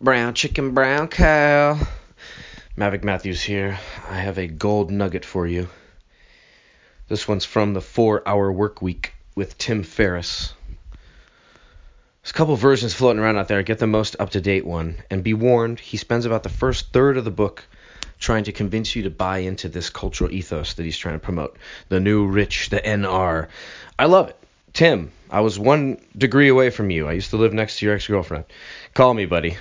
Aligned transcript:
Brown 0.00 0.34
chicken, 0.34 0.74
brown 0.74 1.08
cow. 1.08 1.76
Mavic 2.76 3.02
Matthews 3.02 3.42
here. 3.42 3.80
I 4.08 4.14
have 4.20 4.38
a 4.38 4.46
gold 4.46 4.92
nugget 4.92 5.24
for 5.24 5.44
you. 5.44 5.68
This 7.08 7.26
one's 7.26 7.44
from 7.44 7.74
the 7.74 7.80
4 7.80 8.22
Hour 8.24 8.52
Work 8.52 8.80
Week 8.80 9.12
with 9.34 9.58
Tim 9.58 9.82
Ferriss. 9.82 10.54
There's 12.22 12.30
a 12.30 12.32
couple 12.32 12.54
versions 12.54 12.94
floating 12.94 13.20
around 13.20 13.38
out 13.38 13.48
there. 13.48 13.64
Get 13.64 13.80
the 13.80 13.88
most 13.88 14.14
up 14.20 14.30
to 14.30 14.40
date 14.40 14.64
one. 14.64 14.98
And 15.10 15.24
be 15.24 15.34
warned, 15.34 15.80
he 15.80 15.96
spends 15.96 16.26
about 16.26 16.44
the 16.44 16.48
first 16.48 16.92
third 16.92 17.16
of 17.16 17.24
the 17.24 17.32
book 17.32 17.66
trying 18.20 18.44
to 18.44 18.52
convince 18.52 18.94
you 18.94 19.02
to 19.02 19.10
buy 19.10 19.38
into 19.38 19.68
this 19.68 19.90
cultural 19.90 20.30
ethos 20.30 20.74
that 20.74 20.84
he's 20.84 20.96
trying 20.98 21.16
to 21.16 21.24
promote. 21.24 21.56
The 21.88 21.98
new 21.98 22.24
rich, 22.24 22.70
the 22.70 22.78
NR. 22.78 23.48
I 23.98 24.04
love 24.04 24.28
it. 24.28 24.36
Tim, 24.72 25.10
I 25.28 25.40
was 25.40 25.58
one 25.58 26.00
degree 26.16 26.50
away 26.50 26.70
from 26.70 26.90
you. 26.90 27.08
I 27.08 27.14
used 27.14 27.30
to 27.30 27.36
live 27.36 27.52
next 27.52 27.80
to 27.80 27.86
your 27.86 27.96
ex 27.96 28.06
girlfriend. 28.06 28.44
Call 28.94 29.12
me, 29.12 29.26
buddy. 29.26 29.56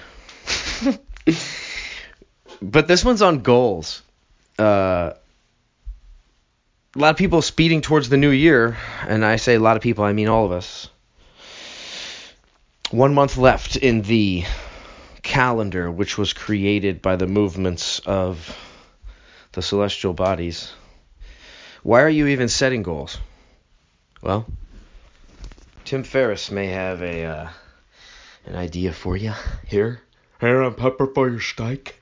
but 2.62 2.88
this 2.88 3.04
one's 3.04 3.22
on 3.22 3.40
goals. 3.40 4.02
Uh, 4.58 5.14
a 6.96 7.00
lot 7.00 7.12
of 7.12 7.18
people 7.18 7.42
speeding 7.42 7.82
towards 7.82 8.10
the 8.10 8.18
new 8.18 8.32
year, 8.32 8.78
and 9.08 9.24
I 9.24 9.36
say 9.36 9.56
a 9.56 9.60
lot 9.60 9.78
of 9.78 9.84
people, 9.84 10.04
I 10.04 10.14
mean 10.14 10.28
all 10.28 10.46
of 10.46 10.52
us. 10.52 10.90
One 12.90 13.14
month 13.14 13.38
left 13.38 13.76
in 13.76 14.02
the 14.02 14.46
calendar, 15.22 15.92
which 15.92 16.18
was 16.18 16.34
created 16.34 17.02
by 17.02 17.18
the 17.18 17.28
movements 17.28 18.00
of 18.00 18.58
the 19.52 19.62
celestial 19.62 20.14
bodies. 20.14 20.74
Why 21.84 22.02
are 22.02 22.10
you 22.10 22.28
even 22.28 22.48
setting 22.48 22.82
goals? 22.84 23.18
Well, 24.22 24.46
Tim 25.86 26.04
Ferriss 26.04 26.50
may 26.50 26.68
have 26.68 27.02
a 27.02 27.26
uh, 27.26 27.50
an 28.46 28.56
idea 28.56 28.94
for 28.94 29.16
you 29.16 29.34
here. 29.68 30.02
Here 30.40 30.62
on 30.62 30.76
Pepper 30.76 31.08
for 31.08 31.30
your 31.30 31.42
steak. 31.42 32.00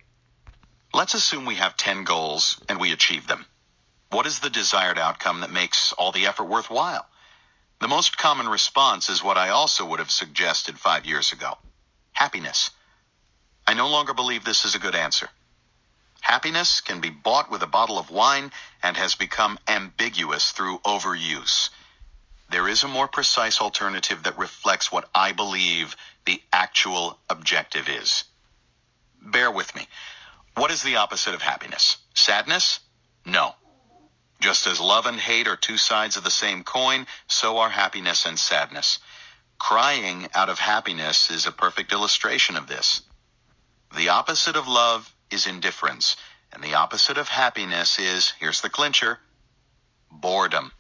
Let's 0.93 1.13
assume 1.13 1.45
we 1.45 1.55
have 1.55 1.77
10 1.77 2.03
goals 2.03 2.61
and 2.67 2.81
we 2.81 2.91
achieve 2.91 3.27
them. 3.27 3.45
What 4.09 4.25
is 4.25 4.39
the 4.39 4.49
desired 4.49 4.99
outcome 4.99 5.39
that 5.39 5.51
makes 5.51 5.93
all 5.93 6.11
the 6.11 6.25
effort 6.25 6.43
worthwhile? 6.43 7.07
The 7.79 7.87
most 7.87 8.17
common 8.17 8.49
response 8.49 9.07
is 9.07 9.23
what 9.23 9.37
I 9.37 9.49
also 9.49 9.85
would 9.85 9.99
have 9.99 10.11
suggested 10.11 10.77
five 10.77 11.05
years 11.05 11.31
ago 11.31 11.57
happiness. 12.11 12.71
I 13.65 13.73
no 13.73 13.87
longer 13.87 14.13
believe 14.13 14.43
this 14.43 14.65
is 14.65 14.75
a 14.75 14.79
good 14.79 14.95
answer. 14.95 15.29
Happiness 16.19 16.81
can 16.81 16.99
be 16.99 17.09
bought 17.09 17.49
with 17.49 17.61
a 17.61 17.67
bottle 17.67 17.97
of 17.97 18.09
wine 18.09 18.51
and 18.83 18.97
has 18.97 19.15
become 19.15 19.59
ambiguous 19.65 20.51
through 20.51 20.79
overuse. 20.79 21.69
There 22.49 22.67
is 22.67 22.83
a 22.83 22.87
more 22.87 23.07
precise 23.07 23.59
alternative 23.59 24.23
that 24.23 24.37
reflects 24.37 24.91
what 24.91 25.09
I 25.15 25.31
believe 25.31 25.95
the 26.25 26.41
actual 26.53 27.19
objective 27.29 27.89
is. 27.89 28.23
Bear 29.25 29.49
with 29.51 29.75
me. 29.75 29.87
What 30.55 30.71
is 30.71 30.83
the 30.83 30.97
opposite 30.97 31.33
of 31.33 31.41
happiness? 31.41 31.97
Sadness? 32.13 32.79
No. 33.25 33.55
Just 34.39 34.67
as 34.67 34.79
love 34.79 35.05
and 35.05 35.19
hate 35.19 35.47
are 35.47 35.55
two 35.55 35.77
sides 35.77 36.17
of 36.17 36.23
the 36.23 36.31
same 36.31 36.63
coin, 36.63 37.07
so 37.27 37.57
are 37.57 37.69
happiness 37.69 38.25
and 38.25 38.37
sadness. 38.37 38.99
Crying 39.57 40.27
out 40.35 40.49
of 40.49 40.59
happiness 40.59 41.31
is 41.31 41.45
a 41.45 41.51
perfect 41.51 41.91
illustration 41.91 42.55
of 42.55 42.67
this. 42.67 43.01
The 43.95 44.09
opposite 44.09 44.55
of 44.55 44.67
love 44.67 45.13
is 45.31 45.47
indifference, 45.47 46.15
and 46.51 46.63
the 46.63 46.75
opposite 46.75 47.17
of 47.17 47.27
happiness 47.27 47.97
is, 47.97 48.33
here's 48.39 48.61
the 48.61 48.69
clincher, 48.69 49.19
boredom. 50.11 50.71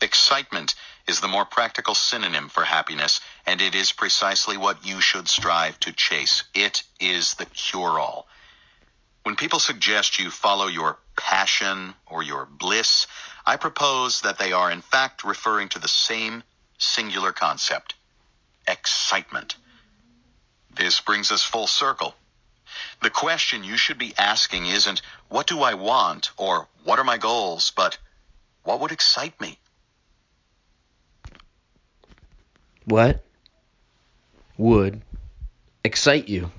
Excitement 0.00 0.74
is 1.06 1.20
the 1.20 1.28
more 1.28 1.44
practical 1.44 1.94
synonym 1.94 2.48
for 2.48 2.64
happiness, 2.64 3.20
and 3.46 3.60
it 3.60 3.74
is 3.74 3.92
precisely 3.92 4.56
what 4.56 4.86
you 4.86 5.00
should 5.00 5.28
strive 5.28 5.78
to 5.80 5.92
chase. 5.92 6.42
It 6.54 6.82
is 7.00 7.34
the 7.34 7.46
cure 7.46 7.98
all. 7.98 8.26
When 9.22 9.36
people 9.36 9.58
suggest 9.58 10.18
you 10.18 10.30
follow 10.30 10.66
your 10.66 10.98
passion 11.16 11.94
or 12.06 12.22
your 12.22 12.46
bliss, 12.46 13.06
I 13.46 13.56
propose 13.56 14.20
that 14.20 14.38
they 14.38 14.52
are 14.52 14.70
in 14.70 14.82
fact 14.82 15.24
referring 15.24 15.68
to 15.70 15.78
the 15.78 15.88
same 15.88 16.42
singular 16.78 17.32
concept 17.32 17.94
excitement. 18.68 19.56
This 20.74 21.00
brings 21.00 21.30
us 21.30 21.42
full 21.42 21.66
circle. 21.66 22.14
The 23.02 23.10
question 23.10 23.64
you 23.64 23.76
should 23.76 23.98
be 23.98 24.14
asking 24.18 24.66
isn't, 24.66 25.00
what 25.28 25.46
do 25.46 25.62
I 25.62 25.74
want 25.74 26.30
or 26.36 26.68
what 26.84 26.98
are 26.98 27.04
my 27.04 27.16
goals, 27.16 27.72
but 27.74 27.98
what 28.64 28.80
would 28.80 28.92
excite 28.92 29.40
me? 29.40 29.58
What 32.86 33.24
would 34.56 35.02
excite 35.84 36.28
you? 36.28 36.50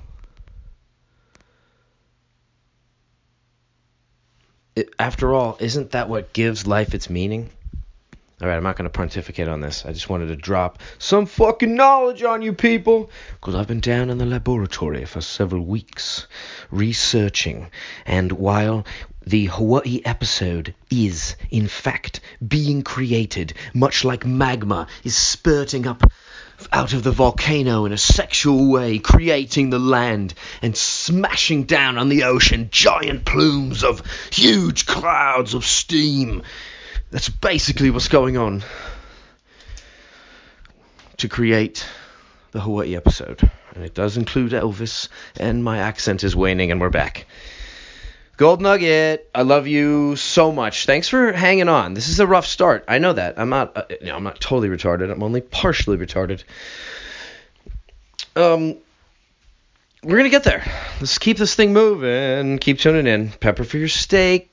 It, 4.75 4.89
after 4.99 5.33
all, 5.33 5.57
isn't 5.59 5.91
that 5.91 6.09
what 6.09 6.33
gives 6.33 6.67
life 6.67 6.93
its 6.93 7.09
meaning? 7.09 7.49
All 8.39 8.47
right, 8.47 8.55
I'm 8.55 8.61
not 8.61 8.75
going 8.75 8.83
to 8.83 8.91
pontificate 8.91 9.47
on 9.47 9.61
this. 9.61 9.83
I 9.83 9.93
just 9.93 10.09
wanted 10.09 10.27
to 10.27 10.35
drop 10.35 10.77
some 10.99 11.25
fucking 11.25 11.73
knowledge 11.73 12.21
on 12.21 12.43
you 12.43 12.53
people. 12.53 13.09
Because 13.31 13.55
I've 13.55 13.67
been 13.67 13.79
down 13.79 14.11
in 14.11 14.19
the 14.19 14.27
laboratory 14.27 15.05
for 15.05 15.21
several 15.21 15.65
weeks 15.65 16.27
researching. 16.69 17.71
And 18.05 18.31
while 18.33 18.85
the 19.25 19.45
Hawaii 19.45 20.03
episode 20.05 20.75
is, 20.91 21.35
in 21.49 21.67
fact, 21.67 22.19
being 22.47 22.83
created, 22.83 23.55
much 23.73 24.05
like 24.05 24.23
magma 24.23 24.85
is 25.03 25.17
spurting 25.17 25.87
up 25.87 26.03
out 26.71 26.93
of 26.93 27.01
the 27.01 27.11
volcano 27.11 27.85
in 27.85 27.91
a 27.91 27.97
sexual 27.97 28.69
way, 28.71 28.99
creating 28.99 29.71
the 29.71 29.79
land 29.79 30.35
and 30.61 30.77
smashing 30.77 31.63
down 31.63 31.97
on 31.97 32.07
the 32.07 32.25
ocean 32.25 32.69
giant 32.71 33.25
plumes 33.25 33.83
of 33.83 34.03
huge 34.31 34.85
clouds 34.85 35.55
of 35.55 35.65
steam. 35.65 36.43
That's 37.09 37.29
basically 37.29 37.89
what's 37.89 38.09
going 38.09 38.37
on 38.37 38.63
to 41.17 41.29
create 41.29 41.85
the 42.51 42.59
Hawaii 42.59 42.95
episode. 42.95 43.49
And 43.73 43.83
it 43.85 43.93
does 43.93 44.17
include 44.17 44.51
Elvis, 44.51 45.07
and 45.39 45.63
my 45.63 45.77
accent 45.79 46.23
is 46.23 46.35
waning, 46.35 46.71
and 46.71 46.81
we're 46.81 46.89
back. 46.89 47.25
Gold 48.35 48.61
Nugget, 48.61 49.29
I 49.33 49.43
love 49.43 49.67
you 49.67 50.15
so 50.15 50.51
much. 50.51 50.85
Thanks 50.85 51.07
for 51.07 51.31
hanging 51.31 51.69
on. 51.69 51.93
This 51.93 52.09
is 52.09 52.19
a 52.19 52.27
rough 52.27 52.45
start. 52.45 52.83
I 52.87 52.99
know 52.99 53.13
that. 53.13 53.39
I'm 53.39 53.49
not. 53.49 53.75
Uh, 53.75 53.83
know, 54.01 54.15
I'm 54.15 54.23
not 54.23 54.39
totally 54.39 54.69
retarded. 54.69 55.11
I'm 55.11 55.23
only 55.23 55.41
partially 55.41 55.97
retarded. 55.97 56.43
Um, 58.35 58.75
we're 60.03 60.17
gonna 60.17 60.29
get 60.29 60.43
there. 60.43 60.63
Let's 60.99 61.17
keep 61.17 61.37
this 61.37 61.55
thing 61.55 61.73
moving. 61.73 62.59
Keep 62.59 62.79
tuning 62.79 63.07
in. 63.07 63.29
Pepper 63.29 63.63
for 63.63 63.77
your 63.77 63.87
steak. 63.87 64.51